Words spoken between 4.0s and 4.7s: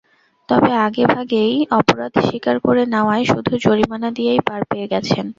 দিয়েই পার